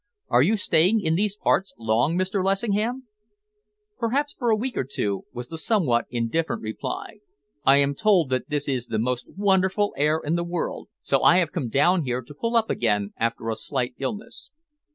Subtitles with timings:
[0.29, 2.43] Are you staying in these parts long, Mr.
[2.43, 3.03] Lessingham?"
[3.99, 7.19] "Perhaps for a week or two," was the somewhat indifferent reply.
[7.67, 11.37] "I am told that this is the most wonderful air in the world, so I
[11.37, 14.49] have come down here to pull up again after a slight illness."